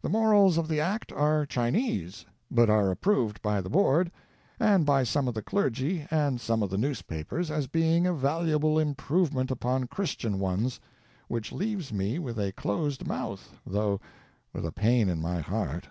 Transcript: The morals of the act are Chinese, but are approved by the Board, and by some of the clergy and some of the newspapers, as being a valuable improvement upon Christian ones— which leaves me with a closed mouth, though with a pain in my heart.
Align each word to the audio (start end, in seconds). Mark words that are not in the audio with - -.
The 0.00 0.08
morals 0.08 0.56
of 0.56 0.66
the 0.66 0.80
act 0.80 1.12
are 1.12 1.44
Chinese, 1.44 2.24
but 2.50 2.70
are 2.70 2.90
approved 2.90 3.42
by 3.42 3.60
the 3.60 3.68
Board, 3.68 4.10
and 4.58 4.86
by 4.86 5.02
some 5.04 5.28
of 5.28 5.34
the 5.34 5.42
clergy 5.42 6.06
and 6.10 6.40
some 6.40 6.62
of 6.62 6.70
the 6.70 6.78
newspapers, 6.78 7.50
as 7.50 7.66
being 7.66 8.06
a 8.06 8.14
valuable 8.14 8.78
improvement 8.78 9.50
upon 9.50 9.86
Christian 9.86 10.38
ones— 10.38 10.80
which 11.28 11.52
leaves 11.52 11.92
me 11.92 12.18
with 12.18 12.38
a 12.40 12.52
closed 12.52 13.06
mouth, 13.06 13.58
though 13.66 14.00
with 14.54 14.64
a 14.64 14.72
pain 14.72 15.10
in 15.10 15.20
my 15.20 15.40
heart. 15.40 15.86